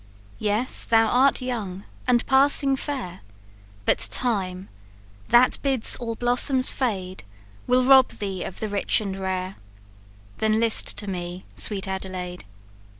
"Yes, 0.39 0.83
thou 0.83 1.05
art 1.05 1.43
young, 1.43 1.83
and 2.07 2.25
passing 2.25 2.75
fair; 2.75 3.21
But 3.85 4.07
time, 4.09 4.67
that 5.29 5.59
bids 5.61 5.95
all 5.97 6.15
blossoms 6.15 6.71
fade, 6.71 7.23
Will 7.67 7.83
rob 7.83 8.09
thee 8.13 8.43
of 8.43 8.61
the 8.61 8.67
rich 8.67 8.99
and 8.99 9.15
rare; 9.19 9.57
Then 10.39 10.59
list 10.59 10.97
to 10.97 11.07
me, 11.07 11.45
sweet 11.55 11.87
Adelaide. 11.87 12.45